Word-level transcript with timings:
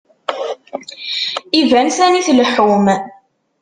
Iban 1.59 1.87
sani 1.97 2.21
tleḥḥum. 2.27 2.85